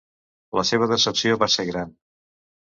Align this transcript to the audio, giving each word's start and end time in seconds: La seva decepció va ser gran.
La 0.59 0.63
seva 0.69 0.87
decepció 0.93 1.37
va 1.45 1.53
ser 1.59 1.69
gran. 1.71 1.95